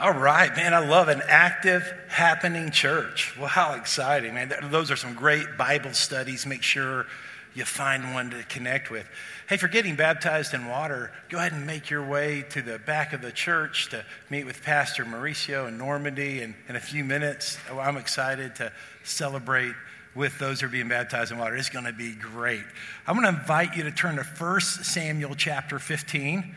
[0.00, 3.32] All right, man, I love an active, happening church.
[3.38, 4.52] Well, how exciting, man.
[4.64, 6.46] Those are some great Bible studies.
[6.46, 7.06] Make sure
[7.54, 9.08] you find one to connect with.
[9.48, 13.12] Hey, for getting baptized in water, go ahead and make your way to the back
[13.12, 17.56] of the church to meet with Pastor Mauricio and Normandy in, in a few minutes.
[17.70, 18.72] Oh, I'm excited to
[19.04, 19.74] celebrate
[20.16, 21.54] with those who are being baptized in water.
[21.54, 22.64] It's going to be great.
[23.06, 26.52] I'm going to invite you to turn to 1 Samuel chapter 15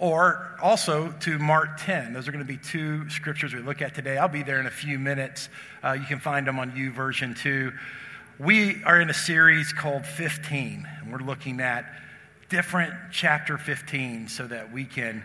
[0.00, 2.14] or also to Mark 10.
[2.14, 4.16] Those are going to be two scriptures we look at today.
[4.16, 5.50] I'll be there in a few minutes.
[5.84, 7.72] Uh, you can find them on YouVersion too.
[8.38, 11.84] We are in a series called 15, and we're looking at
[12.48, 15.22] different chapter 15 so that we can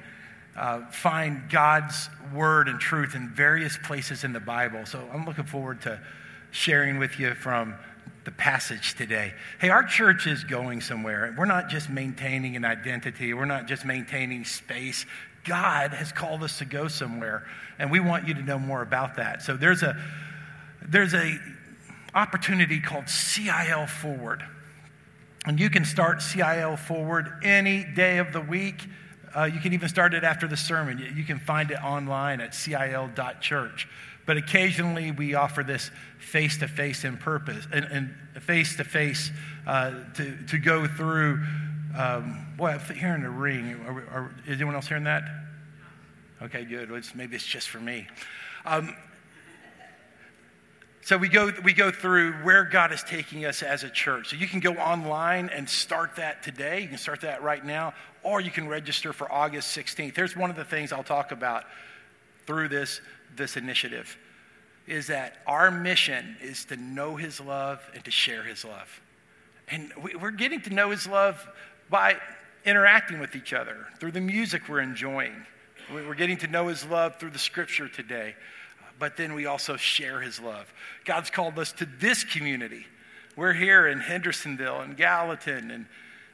[0.58, 4.86] uh, find God's word and truth in various places in the Bible.
[4.86, 6.02] So I'm looking forward to
[6.52, 7.76] sharing with you from
[8.26, 9.34] the passage today.
[9.60, 11.34] Hey, our church is going somewhere.
[11.38, 15.06] We're not just maintaining an identity, we're not just maintaining space.
[15.46, 17.46] God has called us to go somewhere,
[17.78, 19.44] and we want you to know more about that.
[19.44, 19.96] So there's a
[20.82, 21.40] there's a
[22.16, 24.44] opportunity called CIL Forward.
[25.46, 28.88] And you can start CIL Forward any day of the week.
[29.36, 30.98] Uh, you can even start it after the sermon.
[31.16, 33.88] You, can find it online at cil.church.
[34.26, 39.32] But occasionally we offer this face to face in purpose and face to face
[39.66, 41.44] to go through.
[41.98, 43.80] Um, boy, I'm hearing a ring.
[43.88, 45.24] Are, are, is anyone else hearing that?
[46.42, 46.92] Okay, good.
[46.92, 48.08] It's, maybe it's just for me.
[48.66, 48.96] Um,
[51.06, 54.32] so we go, we go through where God is taking us as a church.
[54.32, 56.82] So you can go online and start that today.
[56.82, 60.16] You can start that right now, or you can register for August 16th.
[60.16, 61.66] There's one of the things I'll talk about
[62.48, 63.02] through this,
[63.38, 64.18] this initiative
[64.88, 69.02] is that our mission is to know his love and to share his love.
[69.68, 71.48] And we, we're getting to know his love
[71.90, 72.18] by
[72.66, 75.46] interacting with each other, through the music we're enjoying.
[75.94, 78.36] We're getting to know his love through the scripture today
[79.00, 80.72] but then we also share his love.
[81.04, 82.86] God's called us to this community.
[83.36, 85.86] We're here in Hendersonville and Gallatin and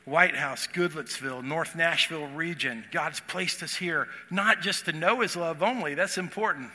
[0.06, 2.86] White House, Goodlettsville, North Nashville region.
[2.92, 6.72] God's placed us here not just to know his love only, that's important,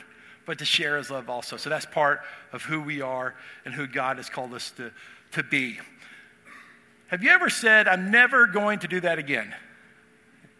[0.47, 1.57] but to share his love also.
[1.57, 2.21] So that's part
[2.53, 3.34] of who we are
[3.65, 4.93] and who God has called us to,
[5.33, 5.79] to be.
[7.09, 9.55] Have you ever said, I'm never going to do that again?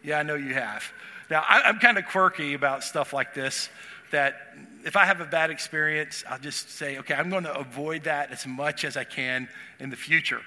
[0.03, 0.83] Yeah, I know you have.
[1.29, 3.69] Now, I, am kind of quirky about stuff like this
[4.11, 4.55] that
[4.85, 8.31] if I have a bad experience, I'll just say, okay, I'm going to avoid that
[8.31, 9.49] as much as I can
[9.79, 10.41] in the future.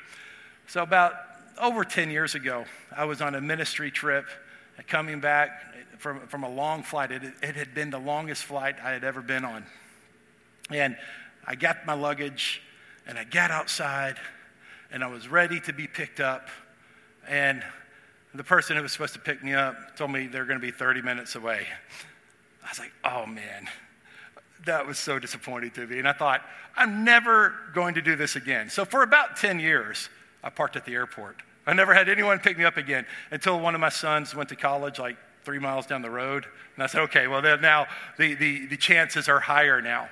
[0.67, 1.15] So, about
[1.61, 2.65] over 10 years ago,
[2.97, 4.25] I was on a ministry trip
[4.83, 5.51] coming back
[5.99, 7.13] from, from a long flight.
[7.13, 9.65] It, it had been the longest flight I had ever been on.
[10.71, 10.97] And
[11.47, 12.63] I got my luggage
[13.07, 14.17] and I got outside
[14.91, 16.49] and I was ready to be picked up.
[17.29, 17.63] And
[18.35, 20.73] the person who was supposed to pick me up told me they're going to be
[20.73, 21.67] 30 minutes away.
[22.65, 23.69] I was like, oh man,
[24.67, 25.99] that was so disappointing to me.
[25.99, 26.43] And I thought,
[26.77, 28.71] I'm never going to do this again.
[28.71, 30.09] So for about 10 years,
[30.43, 31.43] I parked at the airport.
[31.66, 34.56] I never had anyone pick me up again until one of my sons went to
[34.56, 36.47] college like three miles down the road.
[36.75, 37.87] And I said, okay, well, now
[38.19, 40.09] the, the, the chances are higher now.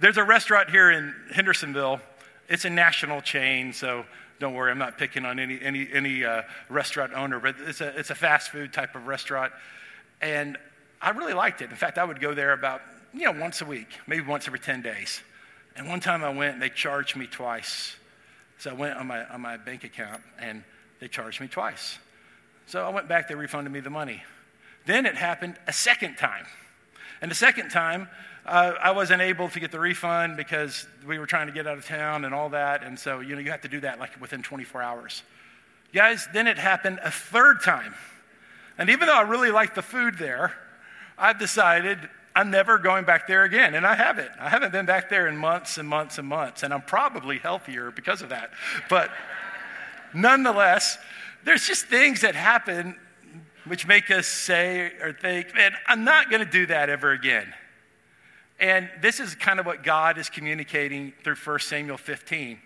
[0.00, 2.00] There's a restaurant here in Hendersonville.
[2.48, 4.04] It's a national chain, so
[4.38, 7.98] don't worry, I'm not picking on any, any, any uh, restaurant owner, but it's a,
[7.98, 9.52] it's a fast food type of restaurant.
[10.22, 10.56] And
[11.02, 11.70] I really liked it.
[11.70, 12.80] In fact, I would go there about,
[13.12, 15.22] you know, once a week, maybe once every 10 days.
[15.76, 17.96] And one time I went and they charged me twice.
[18.58, 20.64] So I went on my, on my bank account and
[21.00, 21.98] they charged me twice.
[22.66, 24.22] So I went back, they refunded me the money.
[24.86, 26.46] Then it happened a second time.
[27.20, 28.08] And the second time,
[28.46, 31.78] uh, I wasn't able to get the refund because we were trying to get out
[31.78, 32.82] of town and all that.
[32.82, 35.22] And so, you know, you have to do that like within 24 hours.
[35.92, 37.94] Guys, then it happened a third time.
[38.78, 40.54] And even though I really liked the food there,
[41.18, 41.98] I've decided
[42.34, 43.74] I'm never going back there again.
[43.74, 44.30] And I haven't.
[44.40, 46.62] I haven't been back there in months and months and months.
[46.62, 48.50] And I'm probably healthier because of that.
[48.88, 49.10] But
[50.14, 50.98] nonetheless,
[51.44, 52.96] there's just things that happen
[53.64, 57.52] which make us say or think, man, I'm not going to do that ever again.
[58.58, 62.58] And this is kind of what God is communicating through 1 Samuel 15,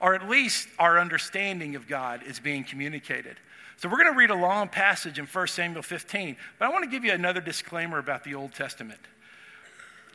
[0.00, 3.36] or at least our understanding of God is being communicated.
[3.76, 6.84] So we're going to read a long passage in 1 Samuel 15, but I want
[6.84, 9.00] to give you another disclaimer about the Old Testament.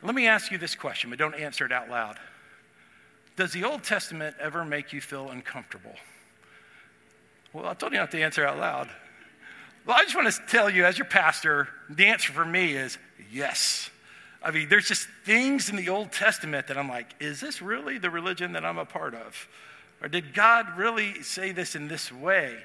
[0.02, 2.18] Let me ask you this question, but don't answer it out loud.
[3.36, 5.94] Does the Old Testament ever make you feel uncomfortable?
[7.56, 8.90] Well, I told you not to answer out loud.
[9.86, 12.98] Well, I just want to tell you, as your pastor, the answer for me is
[13.32, 13.88] yes.
[14.42, 17.96] I mean, there's just things in the Old Testament that I'm like, is this really
[17.96, 19.48] the religion that I'm a part of?
[20.02, 22.58] Or did God really say this in this way?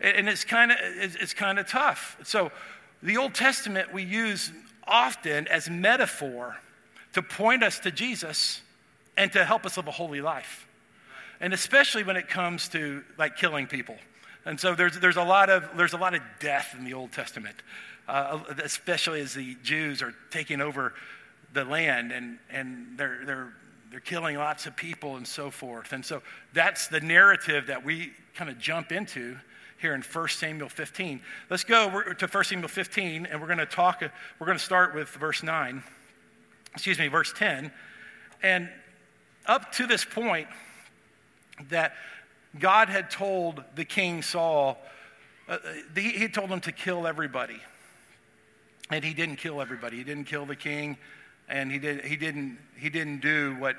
[0.00, 2.16] and it's kind of it's kind of tough.
[2.24, 2.50] So,
[3.00, 4.50] the Old Testament we use
[4.84, 6.56] often as metaphor
[7.12, 8.60] to point us to Jesus
[9.16, 10.66] and to help us live a holy life.
[11.40, 13.96] And especially when it comes to like killing people.
[14.44, 17.12] And so there's, there's, a, lot of, there's a lot of death in the Old
[17.12, 17.56] Testament,
[18.08, 20.94] uh, especially as the Jews are taking over
[21.52, 23.52] the land and, and they're, they're,
[23.90, 25.92] they're killing lots of people and so forth.
[25.92, 26.22] And so
[26.52, 29.36] that's the narrative that we kind of jump into
[29.78, 31.20] here in 1 Samuel 15.
[31.50, 34.02] Let's go to 1 Samuel 15 and we're going to talk,
[34.38, 35.82] we're going to start with verse 9,
[36.72, 37.70] excuse me, verse 10.
[38.42, 38.68] And
[39.46, 40.48] up to this point,
[41.68, 41.94] that
[42.58, 44.78] God had told the king Saul,
[45.48, 45.58] uh,
[45.94, 47.60] he had told him to kill everybody.
[48.90, 49.96] And he didn't kill everybody.
[49.96, 50.98] He didn't kill the king,
[51.48, 53.76] and he, did, he, didn't, he didn't do what,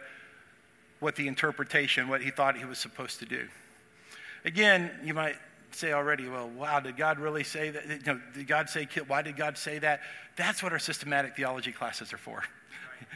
[0.99, 3.47] what the interpretation, what he thought he was supposed to do.
[4.43, 5.35] Again, you might
[5.71, 7.87] say already, well, wow, did God really say that?
[7.87, 9.05] You know, did God say kill?
[9.05, 10.01] Why did God say that?
[10.35, 12.43] That's what our systematic theology classes are for.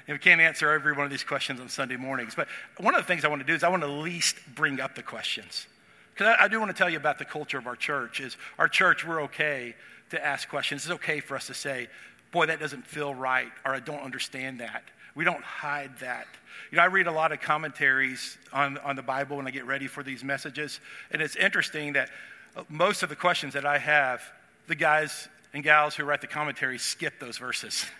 [0.07, 2.35] And we can't answer every one of these questions on Sunday mornings.
[2.35, 2.47] But
[2.77, 4.79] one of the things I want to do is I want to at least bring
[4.79, 5.67] up the questions.
[6.13, 8.37] Because I, I, do want to tell you about the culture of our church is
[8.57, 9.75] our church, we're okay
[10.09, 10.85] to ask questions.
[10.85, 11.89] It's okay for us to say,
[12.31, 14.83] boy, that doesn't feel right, or I don't understand that.
[15.15, 16.27] We don't hide that.
[16.71, 19.65] You know, I read a lot of commentaries on, on the Bible when I get
[19.65, 20.79] ready for these messages,
[21.11, 22.09] and it's interesting that
[22.55, 24.21] uh, most of the questions that I have,
[24.67, 27.85] the guys and gals who write the commentaries skip those verses.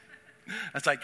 [0.74, 1.02] It's like,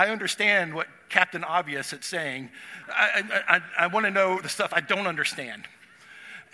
[0.00, 2.48] I understand what Captain Obvious is saying.
[2.88, 5.64] I, I, I want to know the stuff I don't understand.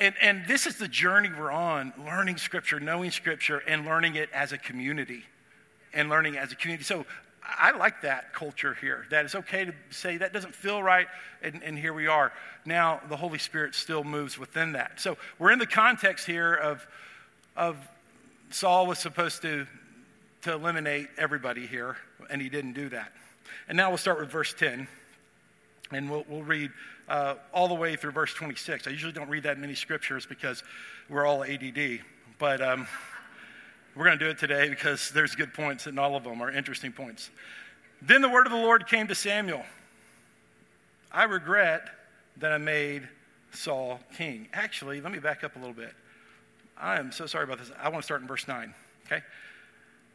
[0.00, 4.30] And, and this is the journey we're on learning Scripture, knowing Scripture, and learning it
[4.32, 5.22] as a community.
[5.94, 6.82] And learning as a community.
[6.82, 7.06] So
[7.40, 11.06] I like that culture here, that it's okay to say that doesn't feel right,
[11.40, 12.32] and, and, here we are.
[12.64, 14.98] Now, the Holy Spirit still moves within that.
[14.98, 16.84] So we're in the context here of,
[17.56, 17.76] of
[18.50, 19.68] Saul was supposed to,
[20.42, 21.96] to eliminate everybody here,
[22.28, 23.12] and he didn't do that.
[23.68, 24.86] And now we'll start with verse 10,
[25.90, 26.70] and we'll, we'll read
[27.08, 28.86] uh, all the way through verse 26.
[28.86, 30.62] I usually don't read that many scriptures because
[31.08, 32.00] we're all ADD,
[32.38, 32.86] but um,
[33.94, 36.50] we're going to do it today because there's good points, and all of them are
[36.50, 37.30] interesting points.
[38.02, 39.64] Then the word of the Lord came to Samuel
[41.10, 41.88] I regret
[42.38, 43.08] that I made
[43.52, 44.48] Saul king.
[44.52, 45.94] Actually, let me back up a little bit.
[46.76, 47.70] I am so sorry about this.
[47.82, 48.74] I want to start in verse 9,
[49.06, 49.22] okay?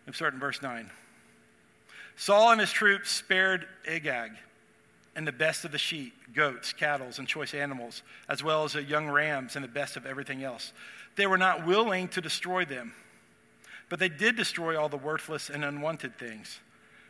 [0.05, 0.89] I'm starting in verse 9.
[2.15, 4.31] Saul and his troops spared Agag
[5.15, 8.83] and the best of the sheep, goats, cattle, and choice animals, as well as the
[8.83, 10.71] young rams and the best of everything else.
[11.15, 12.93] They were not willing to destroy them,
[13.89, 16.59] but they did destroy all the worthless and unwanted things.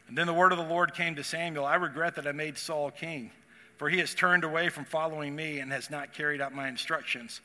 [0.07, 2.57] And then the word of the Lord came to Samuel I regret that I made
[2.57, 3.31] Saul king,
[3.77, 7.42] for he has turned away from following me and has not carried out my instructions.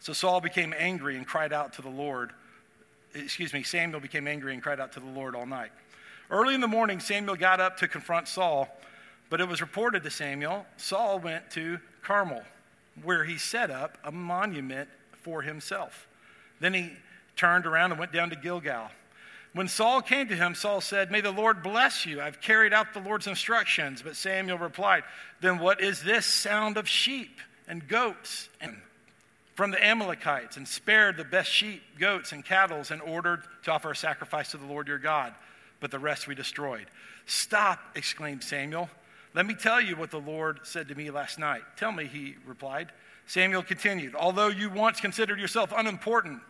[0.00, 2.32] So Saul became angry and cried out to the Lord.
[3.14, 5.70] Excuse me, Samuel became angry and cried out to the Lord all night.
[6.30, 8.68] Early in the morning, Samuel got up to confront Saul,
[9.30, 12.42] but it was reported to Samuel Saul went to Carmel,
[13.02, 16.06] where he set up a monument for himself.
[16.60, 16.92] Then he
[17.36, 18.90] turned around and went down to Gilgal.
[19.52, 22.20] When Saul came to him, Saul said, May the Lord bless you.
[22.20, 24.00] I've carried out the Lord's instructions.
[24.00, 25.02] But Samuel replied,
[25.40, 28.76] Then what is this sound of sheep and goats and
[29.56, 33.90] from the Amalekites and spared the best sheep, goats, and cattle and ordered to offer
[33.90, 35.34] a sacrifice to the Lord your God?
[35.80, 36.86] But the rest we destroyed.
[37.26, 38.88] Stop, exclaimed Samuel.
[39.34, 41.62] Let me tell you what the Lord said to me last night.
[41.76, 42.88] Tell me, he replied.
[43.26, 46.40] Samuel continued, Although you once considered yourself unimportant,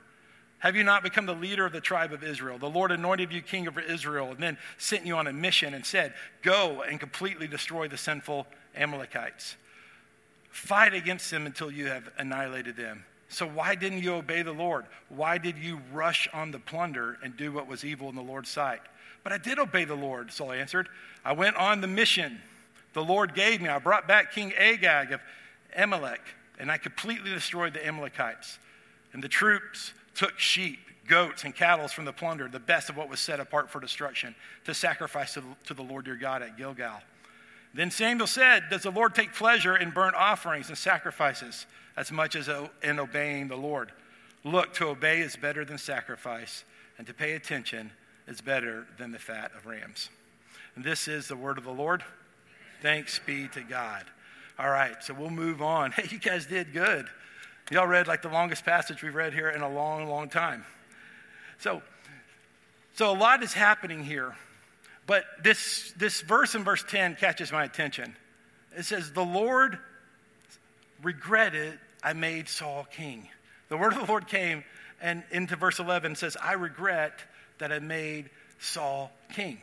[0.60, 2.58] have you not become the leader of the tribe of Israel?
[2.58, 5.84] The Lord anointed you king over Israel and then sent you on a mission and
[5.84, 8.46] said, Go and completely destroy the sinful
[8.76, 9.56] Amalekites.
[10.50, 13.04] Fight against them until you have annihilated them.
[13.28, 14.86] So, why didn't you obey the Lord?
[15.08, 18.50] Why did you rush on the plunder and do what was evil in the Lord's
[18.50, 18.80] sight?
[19.22, 20.88] But I did obey the Lord, Saul answered.
[21.24, 22.40] I went on the mission
[22.92, 23.68] the Lord gave me.
[23.68, 25.20] I brought back King Agag of
[25.76, 26.20] Amalek,
[26.58, 28.58] and I completely destroyed the Amalekites.
[29.12, 33.08] And the troops took sheep, goats, and cattle from the plunder, the best of what
[33.08, 34.34] was set apart for destruction,
[34.64, 37.00] to sacrifice to the, to the Lord your God at Gilgal.
[37.72, 42.34] Then Samuel said, Does the Lord take pleasure in burnt offerings and sacrifices as much
[42.34, 42.48] as
[42.82, 43.92] in obeying the Lord?
[44.42, 46.64] Look, to obey is better than sacrifice,
[46.98, 47.92] and to pay attention
[48.30, 50.08] is better than the fat of rams.
[50.76, 52.04] And this is the word of the Lord.
[52.80, 54.04] Thanks be to God.
[54.56, 55.90] All right, so we'll move on.
[55.96, 57.06] Hey, you guys did good.
[57.70, 60.64] Y'all read like the longest passage we've read here in a long, long time.
[61.58, 61.82] So,
[62.94, 64.34] so a lot is happening here.
[65.06, 68.14] But this, this verse in verse 10 catches my attention.
[68.76, 69.78] It says, The Lord
[71.02, 73.28] regretted I made Saul king.
[73.68, 74.62] The word of the Lord came
[75.00, 77.12] and into verse 11 says, I regret
[77.60, 79.58] that had made Saul king.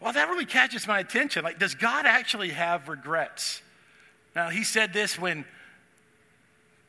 [0.00, 1.44] well, that really catches my attention.
[1.44, 3.60] Like, does God actually have regrets?
[4.34, 5.44] Now, he said this when,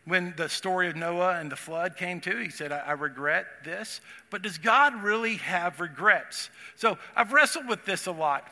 [0.05, 2.38] when the story of Noah and the flood came to.
[2.38, 4.00] He said, I, I regret this.
[4.29, 6.50] But does God really have regrets?
[6.75, 8.47] So I've wrestled with this a lot.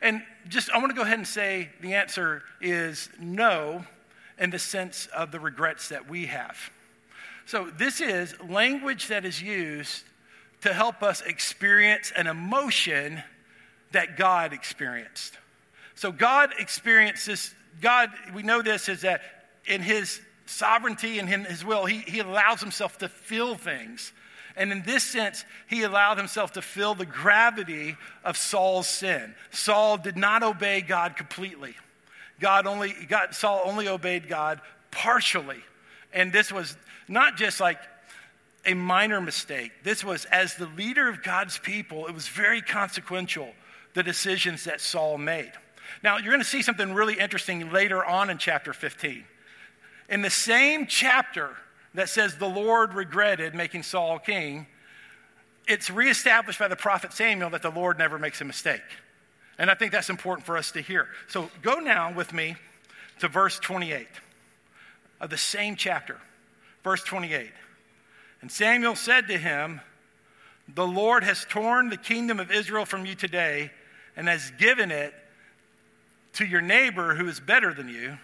[0.00, 3.84] And just, I want to go ahead and say the answer is no
[4.38, 6.56] in the sense of the regrets that we have.
[7.46, 10.04] So, this is language that is used
[10.62, 13.22] to help us experience an emotion
[13.92, 15.38] that God experienced.
[15.94, 19.22] So God experiences, God, we know this is that
[19.66, 24.12] in his sovereignty and in his will, he, he allows himself to feel things.
[24.56, 29.34] And in this sense, he allowed himself to feel the gravity of Saul's sin.
[29.50, 31.76] Saul did not obey God completely.
[32.40, 34.60] God only, God, Saul only obeyed God
[34.90, 35.62] partially.
[36.12, 37.78] And this was not just like
[38.68, 39.72] a minor mistake.
[39.82, 43.48] This was, as the leader of God's people, it was very consequential
[43.94, 45.52] the decisions that Saul made.
[46.02, 49.24] Now, you're going to see something really interesting later on in chapter 15.
[50.10, 51.56] In the same chapter
[51.94, 54.66] that says the Lord regretted making Saul king,
[55.66, 58.82] it's reestablished by the prophet Samuel that the Lord never makes a mistake.
[59.58, 61.08] And I think that's important for us to hear.
[61.26, 62.56] So go now with me
[63.20, 64.06] to verse 28
[65.22, 66.18] of the same chapter.
[66.84, 67.50] Verse 28.
[68.40, 69.80] And Samuel said to him,
[70.72, 73.70] The Lord has torn the kingdom of Israel from you today
[74.16, 75.14] and has given it
[76.34, 78.18] to your neighbor who is better than you.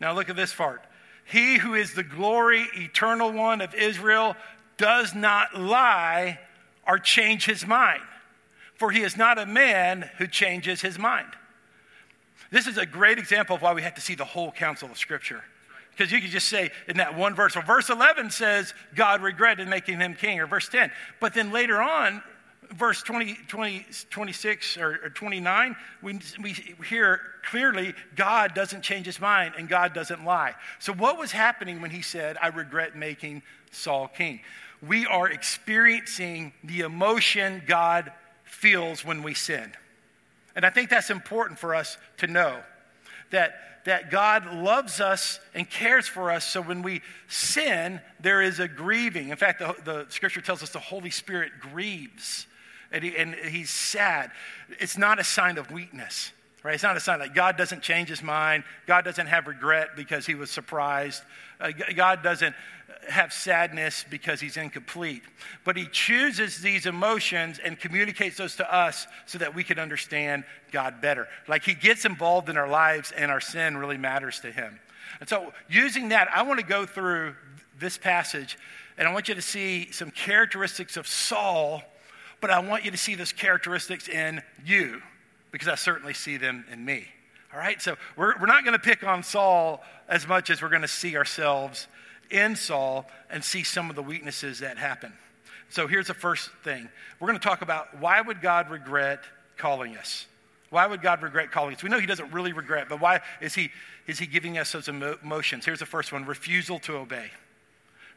[0.00, 0.82] Now look at this part.
[1.24, 4.36] He who is the glory, eternal one of Israel
[4.76, 6.38] does not lie
[6.86, 8.02] or change his mind,
[8.74, 11.28] for he is not a man who changes his mind.
[12.50, 14.98] This is a great example of why we have to see the whole counsel of
[14.98, 15.44] Scripture.
[15.96, 19.68] Because you could just say in that one verse, well, verse 11 says God regretted
[19.68, 20.90] making him king, or verse 10.
[21.20, 22.22] But then later on,
[22.70, 26.52] verse 20, 20 26 or, or 29, we, we
[26.86, 30.54] hear clearly God doesn't change his mind and God doesn't lie.
[30.78, 34.40] So, what was happening when he said, I regret making Saul king?
[34.86, 38.12] We are experiencing the emotion God
[38.44, 39.72] feels when we sin.
[40.56, 42.60] And I think that's important for us to know
[43.30, 43.54] that
[43.84, 46.44] that God loves us and cares for us.
[46.44, 49.30] So when we sin, there is a grieving.
[49.30, 52.46] In fact, the, the scripture tells us the Holy Spirit grieves
[52.92, 54.30] and, he, and he's sad,
[54.78, 56.32] it's not a sign of weakness.
[56.62, 56.74] Right?
[56.74, 58.62] It's not a sign that God doesn't change his mind.
[58.86, 61.20] God doesn't have regret because he was surprised.
[61.60, 62.54] Uh, God doesn't
[63.08, 65.22] have sadness because he's incomplete.
[65.64, 70.44] But he chooses these emotions and communicates those to us so that we can understand
[70.70, 71.28] God better.
[71.48, 74.78] Like he gets involved in our lives and our sin really matters to him.
[75.20, 77.34] And so, using that, I want to go through
[77.78, 78.56] this passage
[78.96, 81.82] and I want you to see some characteristics of Saul
[82.42, 85.00] but I want you to see those characteristics in you
[85.52, 87.06] because I certainly see them in me.
[87.54, 90.68] All right, so we're, we're not going to pick on Saul as much as we're
[90.68, 91.86] going to see ourselves
[92.32, 95.12] in Saul and see some of the weaknesses that happen.
[95.68, 96.88] So here's the first thing
[97.20, 99.20] we're going to talk about why would God regret
[99.56, 100.26] calling us?
[100.70, 101.82] Why would God regret calling us?
[101.82, 103.70] We know He doesn't really regret, but why is He,
[104.06, 105.64] is he giving us those emotions?
[105.64, 107.30] Here's the first one refusal to obey.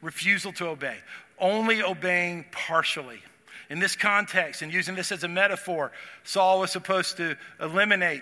[0.01, 0.97] Refusal to obey.
[1.39, 3.21] Only obeying partially.
[3.69, 5.91] In this context, and using this as a metaphor,
[6.23, 8.21] Saul was supposed to eliminate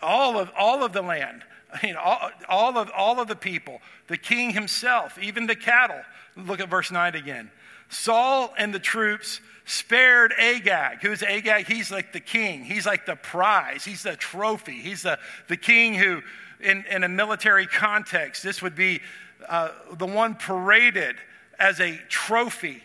[0.00, 1.42] all of, all of the land,
[1.74, 6.00] I mean, all, all, of, all of the people, the king himself, even the cattle.
[6.36, 7.50] Look at verse 9 again.
[7.88, 11.00] Saul and the troops spared Agag.
[11.02, 11.66] Who's Agag?
[11.66, 12.64] He's like the king.
[12.64, 13.84] He's like the prize.
[13.84, 14.80] He's the trophy.
[14.80, 16.22] He's the, the king who,
[16.60, 19.00] in, in a military context, this would be
[19.48, 21.16] uh, the one paraded
[21.58, 22.82] as a trophy.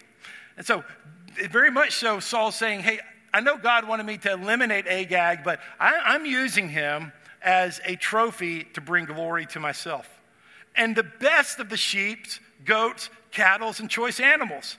[0.57, 0.83] And so
[1.49, 2.99] very much so, Saul's saying, Hey,
[3.33, 7.11] I know God wanted me to eliminate Agag, but I, am using him
[7.43, 10.09] as a trophy to bring glory to myself.
[10.75, 12.25] And the best of the sheep,
[12.65, 14.77] goats, cattle, and choice animals,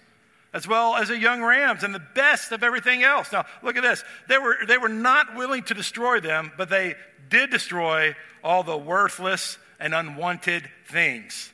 [0.52, 3.32] as well as the young rams, and the best of everything else.
[3.32, 4.02] Now, look at this.
[4.28, 6.94] They were, they were not willing to destroy them, but they
[7.28, 11.52] did destroy all the worthless and unwanted things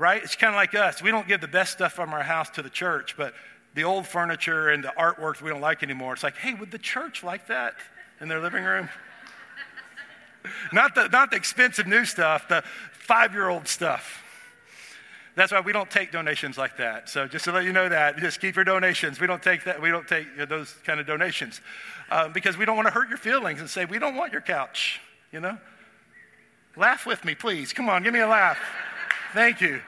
[0.00, 0.22] right?
[0.24, 1.02] It's kind of like us.
[1.02, 3.34] We don't give the best stuff from our house to the church, but
[3.74, 6.14] the old furniture and the artwork we don't like anymore.
[6.14, 7.74] It's like, hey, would the church like that
[8.18, 8.88] in their living room?
[10.72, 14.24] Not, the, not the expensive new stuff, the five year old stuff.
[15.36, 17.08] That's why we don't take donations like that.
[17.08, 19.20] So just to let you know that, just keep your donations.
[19.20, 19.80] We don't take that.
[19.80, 21.60] We don't take those kind of donations
[22.10, 24.42] uh, because we don't want to hurt your feelings and say we don't want your
[24.42, 25.00] couch.
[25.32, 25.56] You know,
[26.76, 27.72] laugh with me, please.
[27.72, 28.58] Come on, give me a laugh.
[29.32, 29.80] Thank you.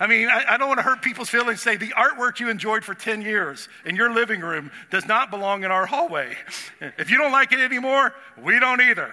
[0.00, 1.60] I mean, I, I don't want to hurt people's feelings.
[1.60, 5.62] Say the artwork you enjoyed for 10 years in your living room does not belong
[5.62, 6.36] in our hallway.
[6.98, 8.12] If you don't like it anymore,
[8.42, 9.12] we don't either.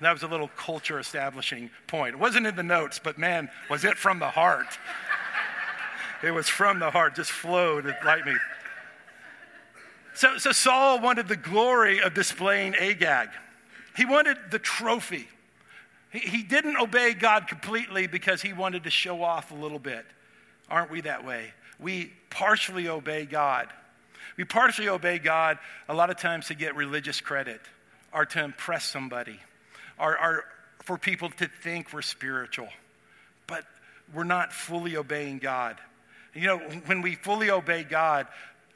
[0.00, 2.14] That was a little culture establishing point.
[2.14, 4.78] It wasn't in the notes, but man, was it from the heart.
[6.22, 8.34] it was from the heart, just flowed like me.
[10.14, 13.28] So, so Saul wanted the glory of displaying Agag.
[13.96, 15.28] He wanted the trophy.
[16.10, 20.04] He, he didn't obey God completely because he wanted to show off a little bit.
[20.70, 21.52] Aren't we that way?
[21.78, 23.68] We partially obey God.
[24.36, 27.60] We partially obey God a lot of times to get religious credit
[28.12, 29.38] or to impress somebody
[29.98, 30.44] are, are
[30.84, 32.68] for people to think we're spiritual,
[33.46, 33.64] but
[34.14, 35.76] we're not fully obeying God.
[36.34, 38.26] You know, when we fully obey God,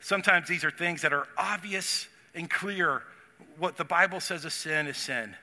[0.00, 3.02] sometimes these are things that are obvious and clear.
[3.58, 5.36] What the Bible says a sin is sin.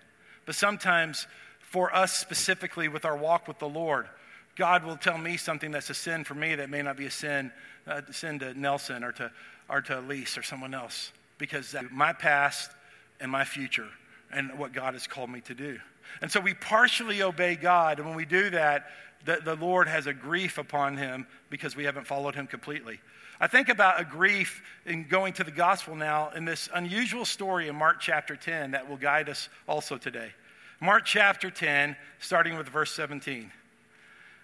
[0.46, 1.28] But sometimes,
[1.60, 4.08] for us specifically with our walk with the Lord,
[4.56, 7.12] God will tell me something that's a sin for me that may not be a
[7.12, 7.52] sin,
[7.86, 9.32] uh, sin to Nelson or to,
[9.70, 11.12] or to Elise or someone else.
[11.38, 12.72] Because my past
[13.20, 13.88] and my future
[14.32, 15.80] and what God has called me to do.
[16.22, 18.00] And so we partially obey God.
[18.00, 18.88] And when we do that,
[19.26, 23.00] the, the Lord has a grief upon him because we haven't followed him completely.
[23.40, 27.68] I think about a grief in going to the gospel now in this unusual story
[27.68, 30.32] in Mark chapter 10 that will guide us also today.
[30.80, 33.52] Mark chapter 10, starting with verse 17.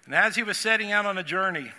[0.06, 1.72] And as he was setting out on a journey,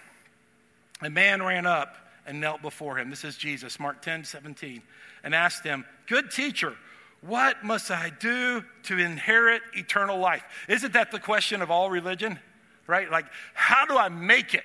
[1.03, 1.97] a man ran up
[2.27, 3.11] and knelt before him.
[3.11, 4.83] This is Jesus, Mark 10, 17,
[5.23, 6.75] and asked him, Good teacher,
[7.27, 10.43] what must I do to inherit eternal life?
[10.69, 12.39] Isn't that the question of all religion?
[12.87, 13.11] Right?
[13.11, 14.65] Like, how do I make it?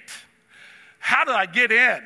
[0.99, 2.01] How do I get in?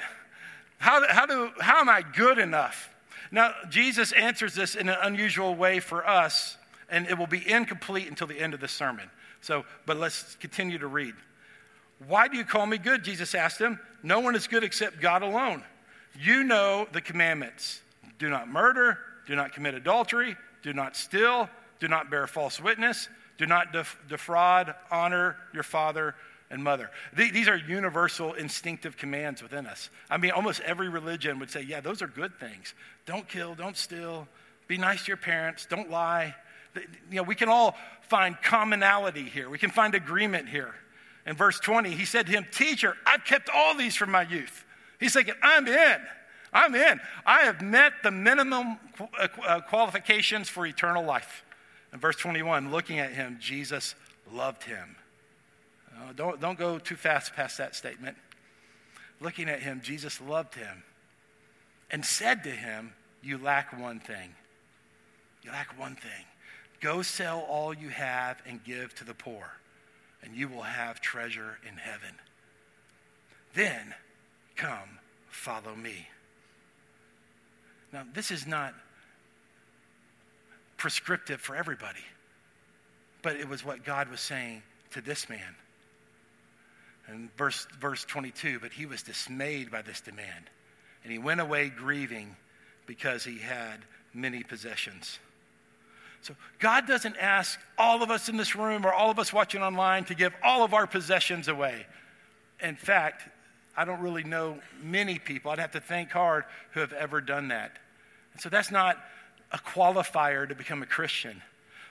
[0.77, 2.93] How, how, do, how am I good enough?
[3.31, 6.57] Now, Jesus answers this in an unusual way for us,
[6.87, 9.09] and it will be incomplete until the end of the sermon.
[9.41, 11.15] So, but let's continue to read.
[12.07, 13.03] Why do you call me good?
[13.03, 13.79] Jesus asked him.
[14.03, 15.63] No one is good except God alone.
[16.19, 17.81] You know the commandments
[18.19, 21.49] do not murder do not commit adultery, do not steal,
[21.79, 26.15] do not bear false witness, do not def- defraud, honor your father
[26.49, 26.91] and mother.
[27.15, 29.89] These are universal instinctive commands within us.
[30.09, 32.73] I mean, almost every religion would say, yeah, those are good things.
[33.05, 34.27] Don't kill, don't steal,
[34.67, 36.35] be nice to your parents, don't lie.
[36.75, 39.49] You know, we can all find commonality here.
[39.49, 40.73] We can find agreement here.
[41.25, 44.65] In verse 20, he said to him, Teacher, I've kept all these from my youth.
[44.99, 45.97] He's thinking, I'm in.
[46.53, 46.99] I'm in.
[47.25, 51.43] I have met the minimum uh, uh, qualifications for eternal life.
[51.91, 53.95] In verse 21, looking at him, Jesus
[54.31, 54.95] loved him.
[55.95, 58.17] Uh, don't, don't go too fast past that statement.
[59.19, 60.83] Looking at him, Jesus loved him
[61.91, 64.35] and said to him, You lack one thing.
[65.43, 66.25] You lack one thing.
[66.81, 69.47] Go sell all you have and give to the poor,
[70.21, 72.15] and you will have treasure in heaven.
[73.53, 73.93] Then
[74.55, 76.07] come, follow me.
[77.93, 78.73] Now, this is not
[80.77, 82.03] prescriptive for everybody,
[83.21, 85.55] but it was what God was saying to this man.
[87.07, 90.49] And verse, verse 22 but he was dismayed by this demand,
[91.03, 92.35] and he went away grieving
[92.87, 93.77] because he had
[94.13, 95.19] many possessions.
[96.21, 99.61] So, God doesn't ask all of us in this room or all of us watching
[99.61, 101.85] online to give all of our possessions away.
[102.61, 103.27] In fact,
[103.75, 107.49] I don't really know many people, I'd have to think hard, who have ever done
[107.49, 107.77] that.
[108.33, 108.97] And so that's not
[109.51, 111.41] a qualifier to become a Christian.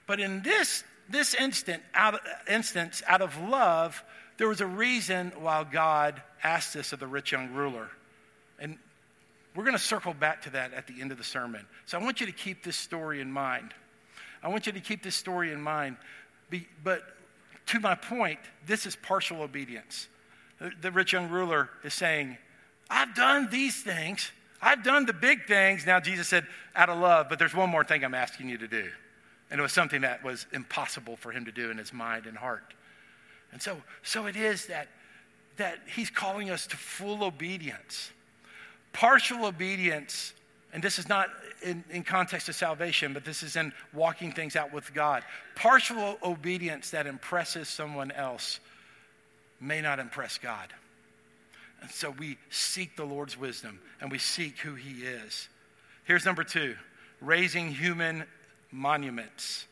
[0.06, 4.02] But in this, this instant, out, instance, out of love,
[4.38, 7.88] there was a reason why God asked this of the rich young ruler.
[8.58, 8.78] And
[9.54, 11.64] we're going to circle back to that at the end of the sermon.
[11.86, 13.72] So I want you to keep this story in mind.
[14.42, 15.96] I want you to keep this story in mind.
[16.82, 17.02] But
[17.66, 20.08] to my point, this is partial obedience.
[20.80, 22.38] The rich young ruler is saying,
[22.90, 24.30] I've done these things.
[24.62, 25.84] I've done the big things.
[25.84, 26.46] Now, Jesus said,
[26.76, 28.88] out of love, but there's one more thing I'm asking you to do.
[29.50, 32.38] And it was something that was impossible for him to do in his mind and
[32.38, 32.74] heart.
[33.50, 34.88] And so, so it is that,
[35.56, 38.12] that he's calling us to full obedience.
[38.92, 40.32] Partial obedience,
[40.72, 41.28] and this is not
[41.62, 45.24] in, in context of salvation, but this is in walking things out with God.
[45.56, 48.60] Partial obedience that impresses someone else
[49.60, 50.68] may not impress God.
[51.82, 55.48] And so we seek the Lord's wisdom and we seek who He is.
[56.04, 56.76] Here's number two
[57.20, 58.24] raising human
[58.70, 59.66] monuments.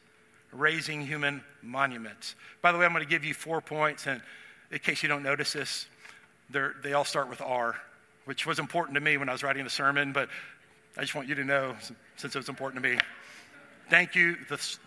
[0.52, 2.34] Raising human monuments.
[2.60, 4.20] By the way, I'm going to give you four points, and
[4.72, 5.86] in case you don't notice this,
[6.82, 7.76] they all start with R,
[8.24, 10.28] which was important to me when I was writing the sermon, but
[10.96, 11.76] I just want you to know
[12.16, 12.98] since it was important to me.
[13.88, 14.36] Thank you,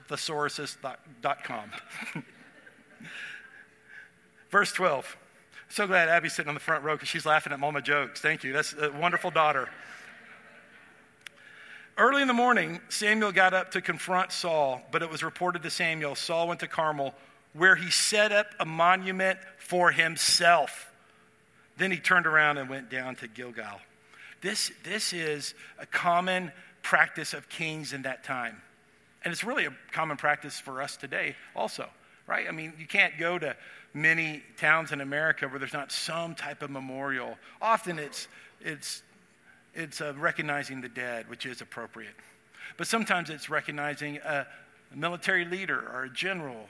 [0.10, 1.72] thesaurus.com.
[4.52, 5.18] Verse 12.
[5.74, 8.22] So glad Abby's sitting on the front row because she's laughing at mama jokes.
[8.22, 8.54] Thank you.
[8.54, 9.68] That's a wonderful daughter.
[11.98, 15.72] Early in the morning, Samuel got up to confront Saul, but it was reported to
[15.72, 17.16] Samuel Saul went to Carmel,
[17.54, 20.92] where he set up a monument for himself.
[21.76, 23.82] Then he turned around and went down to Gilgal.
[24.42, 26.52] This, this is a common
[26.84, 28.62] practice of kings in that time.
[29.26, 31.90] And it's really a common practice for us today also,
[32.28, 32.46] right?
[32.48, 33.56] I mean, you can't go to
[33.94, 37.38] many towns in America where there's not some type of memorial.
[37.62, 38.28] Often it's,
[38.62, 39.04] it's,
[39.74, 42.16] it's uh, recognizing the dead, which is appropriate.
[42.78, 44.48] But sometimes it's recognizing a
[44.96, 46.68] military leader or a general.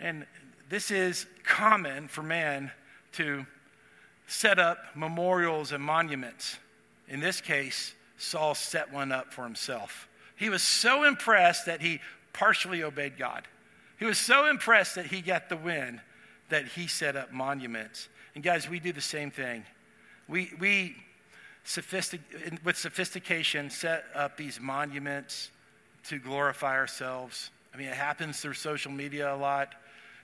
[0.00, 0.26] And
[0.68, 2.70] this is common for man
[3.12, 3.46] to
[4.26, 6.56] set up memorials and monuments.
[7.08, 10.08] In this case, Saul set one up for himself.
[10.36, 12.00] He was so impressed that he
[12.32, 13.46] partially obeyed God.
[13.98, 16.00] He was so impressed that he got the win
[16.48, 18.08] that he set up monuments.
[18.34, 19.64] And guys, we do the same thing.
[20.28, 20.96] We, we
[21.64, 22.20] sophistic,
[22.64, 25.50] with sophistication, set up these monuments
[26.08, 27.50] to glorify ourselves.
[27.74, 29.74] I mean, it happens through social media a lot.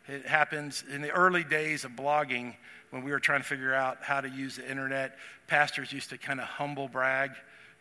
[0.08, 2.54] It happens in the early days of blogging
[2.90, 5.16] when we were trying to figure out how to use the internet.
[5.46, 7.30] Pastors used to kind of humble brag.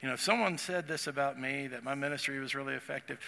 [0.01, 3.19] You know, if someone said this about me, that my ministry was really effective.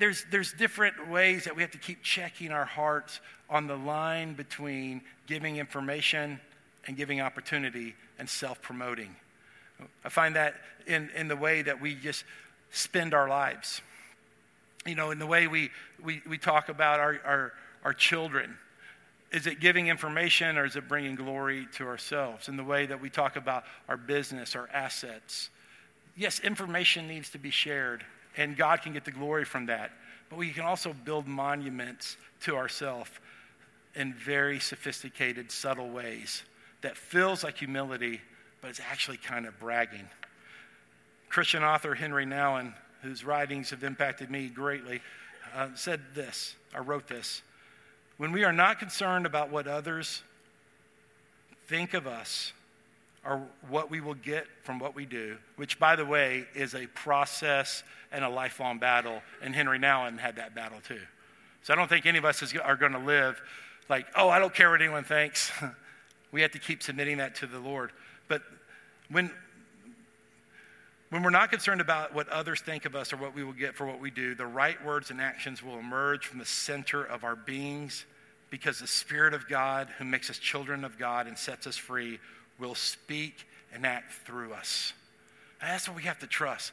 [0.00, 4.34] There's, there's different ways that we have to keep checking our hearts on the line
[4.34, 6.40] between giving information
[6.86, 9.14] and giving opportunity and self promoting.
[10.04, 10.54] I find that
[10.88, 12.24] in, in the way that we just
[12.72, 13.80] spend our lives.
[14.84, 15.70] You know, in the way we,
[16.02, 17.52] we, we talk about our, our,
[17.84, 18.56] our children.
[19.30, 22.48] Is it giving information or is it bringing glory to ourselves?
[22.48, 25.50] In the way that we talk about our business, our assets
[26.18, 28.04] yes, information needs to be shared,
[28.36, 29.92] and God can get the glory from that.
[30.28, 33.10] But we can also build monuments to ourselves
[33.94, 36.42] in very sophisticated, subtle ways
[36.82, 38.20] that feels like humility,
[38.60, 40.08] but it's actually kind of bragging.
[41.28, 45.00] Christian author Henri Nouwen, whose writings have impacted me greatly,
[45.54, 47.42] uh, said this, or wrote this
[48.16, 50.22] When we are not concerned about what others
[51.66, 52.52] think of us,
[53.28, 56.86] or what we will get from what we do, which, by the way, is a
[56.86, 59.20] process and a lifelong battle.
[59.42, 61.00] And Henri Nouwen had that battle too.
[61.62, 63.38] So I don't think any of us is, are going to live
[63.90, 65.52] like, oh, I don't care what anyone thinks.
[66.32, 67.92] we have to keep submitting that to the Lord.
[68.28, 68.42] But
[69.10, 69.30] when,
[71.10, 73.74] when we're not concerned about what others think of us or what we will get
[73.74, 77.24] for what we do, the right words and actions will emerge from the center of
[77.24, 78.06] our beings
[78.48, 82.18] because the Spirit of God, who makes us children of God and sets us free,
[82.58, 84.92] will speak and act through us.
[85.60, 86.72] That's what we have to trust.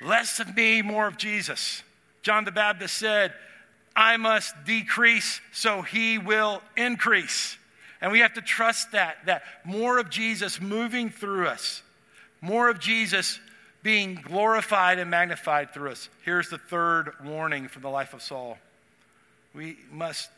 [0.00, 1.82] Less of me, more of Jesus.
[2.22, 3.32] John the Baptist said,
[3.94, 7.56] I must decrease so he will increase.
[8.00, 11.82] And we have to trust that, that more of Jesus moving through us,
[12.42, 13.40] more of Jesus
[13.82, 16.08] being glorified and magnified through us.
[16.24, 18.58] Here's the third warning from the life of Saul.
[19.54, 20.28] We must,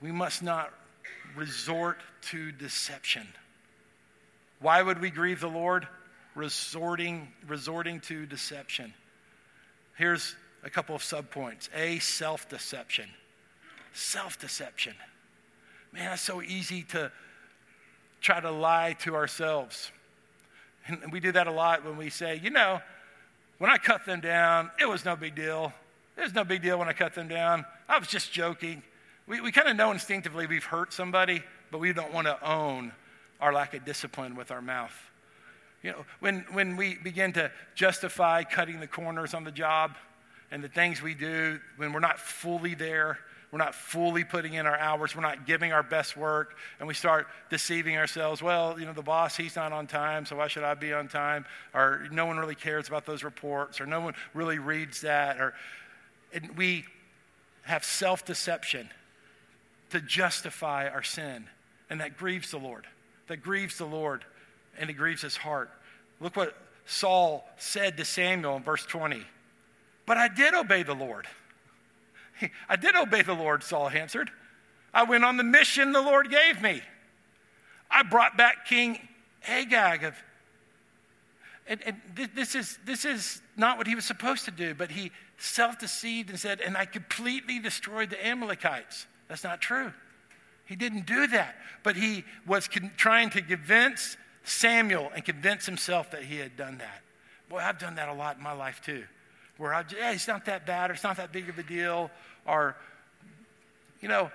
[0.00, 0.72] we must not
[1.36, 1.98] resort
[2.30, 3.28] to deception.
[4.62, 5.86] Why would we grieve the Lord?
[6.36, 8.94] Resorting, resorting to deception.
[9.96, 11.68] Here's a couple of subpoints.
[11.74, 13.08] A, self deception.
[13.92, 14.94] Self deception.
[15.92, 17.10] Man, it's so easy to
[18.20, 19.90] try to lie to ourselves.
[20.86, 22.80] And we do that a lot when we say, you know,
[23.58, 25.72] when I cut them down, it was no big deal.
[26.16, 27.66] It was no big deal when I cut them down.
[27.88, 28.82] I was just joking.
[29.26, 32.92] We, we kind of know instinctively we've hurt somebody, but we don't want to own
[33.42, 34.94] our lack of discipline with our mouth.
[35.82, 39.96] You know, when, when we begin to justify cutting the corners on the job
[40.52, 43.18] and the things we do, when we're not fully there,
[43.50, 46.94] we're not fully putting in our hours, we're not giving our best work, and we
[46.94, 48.40] start deceiving ourselves.
[48.40, 51.08] Well, you know, the boss, he's not on time, so why should I be on
[51.08, 51.44] time?
[51.74, 55.38] Or no one really cares about those reports, or no one really reads that.
[55.38, 55.52] Or
[56.32, 56.84] and we
[57.62, 58.88] have self deception
[59.90, 61.48] to justify our sin,
[61.90, 62.86] and that grieves the Lord
[63.28, 64.24] that grieves the Lord
[64.78, 65.70] and it grieves his heart.
[66.20, 66.56] Look what
[66.86, 69.22] Saul said to Samuel in verse 20.
[70.06, 71.26] But I did obey the Lord.
[72.68, 74.30] I did obey the Lord, Saul answered.
[74.92, 76.82] I went on the mission the Lord gave me.
[77.90, 78.98] I brought back King
[79.46, 80.14] Agag of
[81.66, 81.96] and, and
[82.34, 86.30] this, is, this is not what he was supposed to do, but he self deceived
[86.30, 89.06] and said, And I completely destroyed the Amalekites.
[89.28, 89.92] That's not true.
[90.64, 91.56] He didn't do that.
[91.82, 96.78] But he was con- trying to convince Samuel and convince himself that he had done
[96.78, 97.02] that.
[97.48, 99.04] Boy, I've done that a lot in my life too.
[99.58, 102.10] Where I, yeah, it's not that bad or it's not that big of a deal.
[102.46, 102.76] Or,
[104.00, 104.30] you know,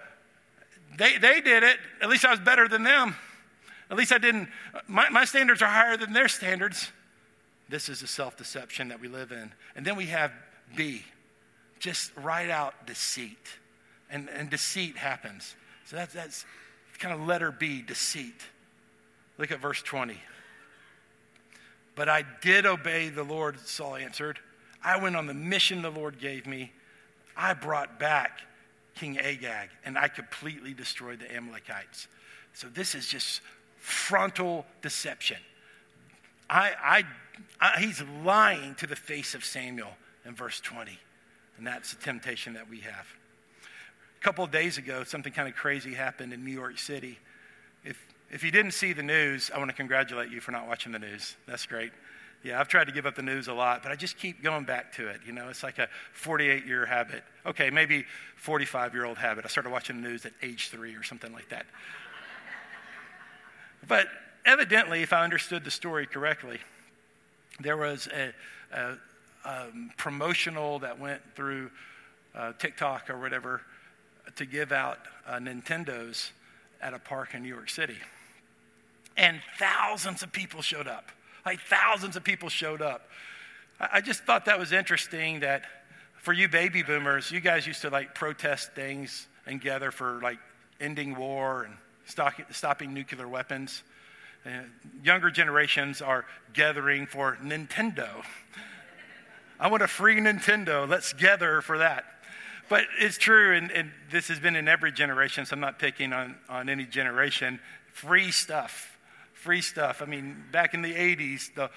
[0.98, 1.78] they, they did it.
[2.02, 3.16] At least I was better than them.
[3.90, 4.50] At least I didn't,
[4.88, 6.92] my, my standards are higher than their standards.
[7.70, 9.52] This is the self deception that we live in.
[9.76, 10.32] And then we have
[10.76, 11.04] B,
[11.80, 13.38] just right out deceit.
[14.10, 15.56] And, and deceit happens.
[15.88, 16.46] So that's, that's
[17.00, 18.42] kind of letter B, deceit.
[19.38, 20.18] Look at verse 20.
[21.96, 24.38] But I did obey the Lord, Saul answered.
[24.84, 26.74] I went on the mission the Lord gave me.
[27.38, 28.42] I brought back
[28.96, 32.08] King Agag, and I completely destroyed the Amalekites.
[32.54, 33.42] So this is just
[33.78, 35.38] frontal deception.
[36.50, 37.04] I, I,
[37.62, 39.92] I, he's lying to the face of Samuel
[40.26, 40.92] in verse 20.
[41.58, 43.08] And that's the temptation that we have.
[44.20, 47.20] A couple of days ago, something kind of crazy happened in New York City.
[47.84, 47.98] If,
[48.32, 51.00] if you didn't see the news, I want to congratulate you for not watching the
[51.00, 51.36] news.
[51.46, 51.92] That's great.
[52.44, 54.64] Yeah, I've tried to give up the news a lot, but I just keep going
[54.64, 55.22] back to it.
[55.26, 57.24] You know, it's like a 48 year habit.
[57.46, 58.06] Okay, maybe
[58.38, 59.46] 45 year old habit.
[59.46, 61.66] I started watching the news at age three or something like that.
[63.88, 64.08] but
[64.46, 66.60] evidently, if I understood the story correctly,
[67.60, 68.34] there was a,
[68.76, 68.98] a,
[69.46, 71.72] a promotional that went through
[72.36, 73.62] uh, TikTok or whatever
[74.36, 76.32] to give out uh, Nintendos
[76.82, 77.98] at a park in New York City.
[79.16, 81.12] And thousands of people showed up.
[81.46, 83.10] Like thousands of people showed up.
[83.80, 85.64] I, I just thought that was interesting that
[86.18, 90.40] for you baby boomers, you guys used to like protest things and gather for like
[90.80, 91.74] ending war and
[92.06, 93.84] stopping, stopping nuclear weapons.
[94.46, 94.50] Uh,
[95.04, 98.10] younger generations are gathering for Nintendo.
[99.60, 100.88] I want a free Nintendo.
[100.88, 102.06] Let's gather for that.
[102.70, 106.14] But it's true, and, and, this has been in every generation, so I'm not picking
[106.14, 107.60] on, on any generation.
[107.92, 108.98] Free stuff.
[109.34, 110.02] Free stuff.
[110.02, 111.70] I mean, back in the 80s, the,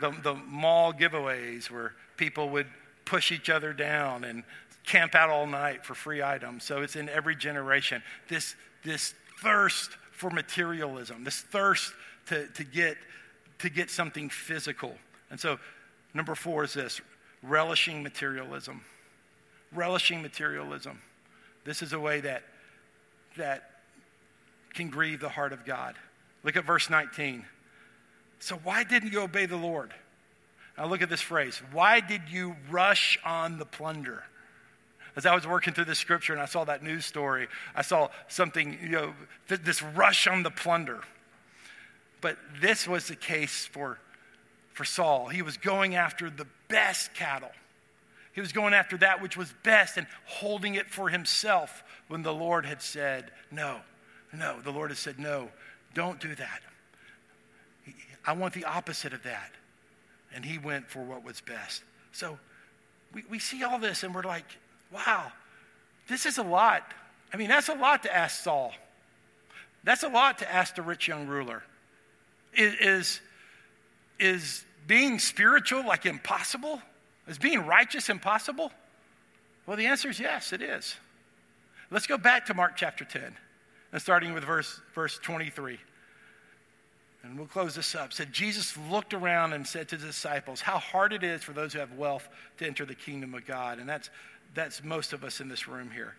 [0.00, 2.66] the, the mall giveaways where people would
[3.04, 4.44] push each other down and
[4.84, 6.64] camp out all night for free items.
[6.64, 8.02] So it's in every generation.
[8.28, 11.92] This, this thirst for materialism, this thirst
[12.26, 12.96] to, to, get,
[13.58, 14.94] to get something physical.
[15.30, 15.58] And so,
[16.14, 17.00] number four is this
[17.42, 18.82] relishing materialism
[19.74, 21.00] relishing materialism.
[21.64, 22.42] This is a way that,
[23.36, 23.70] that
[24.74, 25.96] can grieve the heart of God.
[26.42, 27.44] Look at verse 19.
[28.38, 29.92] So, why didn't you obey the Lord?
[30.78, 31.60] Now, look at this phrase.
[31.72, 34.24] Why did you rush on the plunder?
[35.16, 38.08] As I was working through the scripture and I saw that news story, I saw
[38.28, 39.14] something, you know,
[39.48, 41.00] th- this rush on the plunder.
[42.20, 43.98] But this was the case for,
[44.72, 45.28] for Saul.
[45.28, 47.50] He was going after the best cattle.
[48.32, 52.32] He was going after that which was best and holding it for himself when the
[52.32, 53.80] Lord had said, No,
[54.32, 54.60] no.
[54.60, 55.48] The Lord had said, No,
[55.94, 56.60] don't do that.
[58.24, 59.52] I want the opposite of that.
[60.34, 61.82] And he went for what was best.
[62.12, 62.38] So
[63.12, 64.44] we, we see all this and we're like,
[64.92, 65.32] wow,
[66.08, 66.82] this is a lot.
[67.32, 68.72] I mean, that's a lot to ask Saul.
[69.84, 71.62] That's a lot to ask the rich young ruler.
[72.54, 73.20] Is, is,
[74.18, 76.82] is being spiritual like impossible?
[77.30, 78.72] Is being righteous impossible?
[79.64, 80.96] Well, the answer is yes, it is.
[81.88, 83.22] Let's go back to Mark chapter 10,
[83.92, 85.78] and starting with verse, verse 23.
[87.22, 88.12] And we'll close this up.
[88.12, 91.72] Said Jesus looked around and said to the disciples, How hard it is for those
[91.72, 93.78] who have wealth to enter the kingdom of God.
[93.78, 94.10] And that's,
[94.54, 96.16] that's most of us in this room here.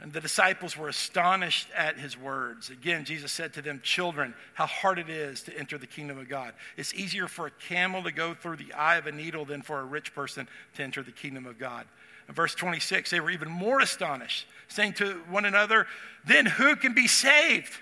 [0.00, 2.68] And the disciples were astonished at his words.
[2.68, 6.28] Again, Jesus said to them, Children, how hard it is to enter the kingdom of
[6.28, 6.52] God.
[6.76, 9.80] It's easier for a camel to go through the eye of a needle than for
[9.80, 11.86] a rich person to enter the kingdom of God.
[12.28, 15.86] In verse 26, they were even more astonished, saying to one another,
[16.26, 17.72] Then who can be saved?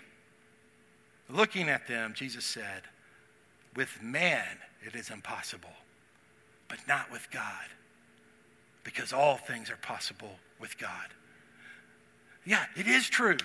[1.29, 2.83] Looking at them, Jesus said,
[3.75, 5.73] With man it is impossible,
[6.69, 7.65] but not with God,
[8.85, 11.09] because all things are possible with God.
[12.45, 13.37] Yeah, it is true.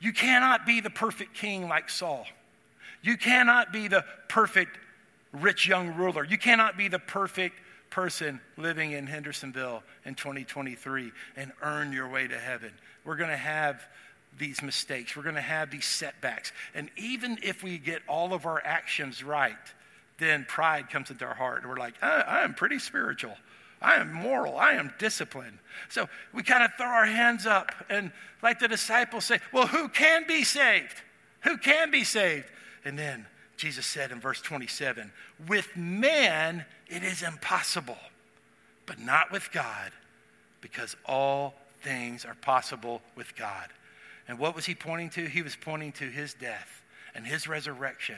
[0.00, 2.26] You cannot be the perfect king like Saul.
[3.02, 4.78] You cannot be the perfect
[5.32, 6.24] rich young ruler.
[6.24, 7.56] You cannot be the perfect
[7.90, 12.72] person living in Hendersonville in 2023 and earn your way to heaven.
[13.04, 13.82] We're going to have
[14.38, 15.16] these mistakes.
[15.16, 16.52] We're going to have these setbacks.
[16.74, 19.56] And even if we get all of our actions right,
[20.18, 23.36] then pride comes into our heart and we're like, uh, I, I am pretty spiritual.
[23.82, 24.56] I am moral.
[24.56, 25.58] I am disciplined.
[25.88, 29.88] So we kind of throw our hands up and, like the disciples say, Well, who
[29.88, 31.02] can be saved?
[31.42, 32.46] Who can be saved?
[32.84, 35.12] And then Jesus said in verse 27
[35.46, 37.98] With man it is impossible,
[38.86, 39.92] but not with God,
[40.60, 43.68] because all things are possible with God.
[44.28, 45.26] And what was he pointing to?
[45.26, 46.82] He was pointing to his death
[47.14, 48.16] and his resurrection,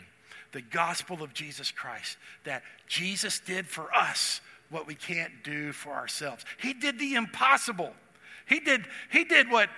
[0.53, 4.41] the gospel of Jesus Christ, that Jesus did for us
[4.75, 6.45] what we can't do for ourselves.
[6.61, 7.93] He did the impossible.
[8.47, 9.71] He did, he did what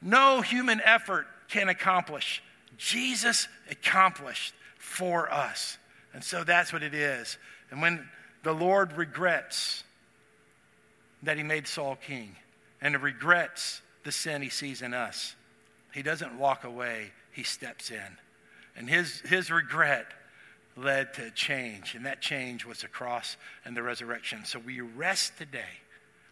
[0.00, 2.42] no human effort can accomplish.
[2.78, 5.76] Jesus accomplished for us.
[6.14, 7.36] And so that's what it is.
[7.70, 8.08] And when
[8.42, 9.84] the Lord regrets
[11.22, 12.34] that he made Saul king
[12.80, 15.36] and regrets the sin he sees in us,
[15.92, 18.18] he doesn't walk away, he steps in.
[18.76, 20.06] And his, his regret
[20.82, 24.44] led to change, and that change was the cross and the resurrection.
[24.44, 25.80] So we rest today.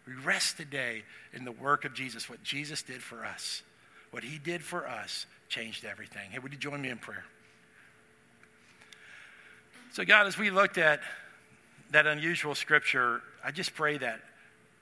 [0.05, 3.61] We rest today in the work of Jesus, what Jesus did for us.
[4.11, 6.31] What he did for us changed everything.
[6.31, 7.25] Hey, would you join me in prayer?
[9.91, 11.01] So, God, as we looked at
[11.91, 14.21] that unusual scripture, I just pray that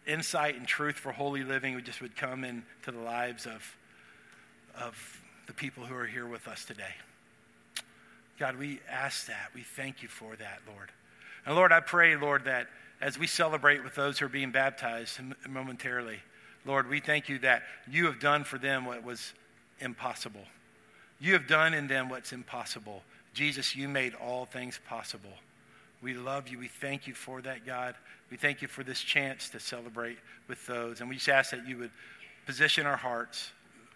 [0.05, 3.75] insight and truth for holy living would just would come into the lives of,
[4.79, 6.93] of the people who are here with us today.
[8.39, 9.51] God, we ask that.
[9.53, 10.91] We thank you for that, Lord.
[11.45, 12.67] And Lord, I pray, Lord, that
[13.01, 16.19] as we celebrate with those who are being baptized momentarily,
[16.65, 19.33] Lord, we thank you that you have done for them what was
[19.79, 20.45] impossible.
[21.19, 23.03] You have done in them what's impossible.
[23.33, 25.33] Jesus, you made all things possible.
[26.01, 26.59] We love you.
[26.59, 27.95] We thank you for that, God.
[28.31, 30.17] We thank you for this chance to celebrate
[30.47, 30.99] with those.
[30.99, 31.91] And we just ask that you would
[32.45, 33.51] position our hearts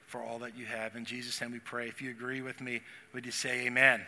[0.07, 0.95] for all that you have.
[0.95, 1.87] In Jesus' name we pray.
[1.87, 2.81] If you agree with me,
[3.13, 4.01] would you say amen?